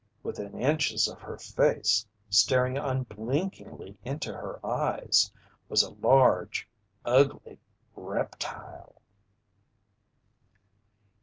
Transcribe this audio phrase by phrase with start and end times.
[0.23, 5.31] Within inches of her face, staring unblinkingly into her eyes,
[5.69, 6.67] was a large,
[7.05, 7.59] ugly
[7.95, 8.99] reptile!